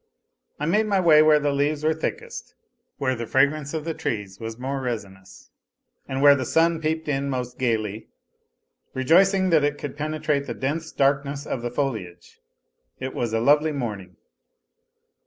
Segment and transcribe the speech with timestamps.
[0.59, 2.55] I made my way where the leaves were thickest,
[2.97, 5.51] where the fragrance of the trees was more resinous,
[6.07, 8.07] and where the sun peeped in most gaily,
[8.95, 12.39] rejoicing that it could penetrate the dense darkness of the foliage.
[12.99, 14.15] It was a lovely morning.